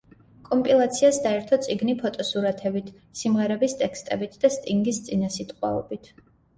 [0.45, 2.91] კომპილაციას დაერთო წიგნი ფოტოსურათებით,
[3.23, 6.17] სიმღერების ტექსტებით და სტინგის წინასიტყვაობით.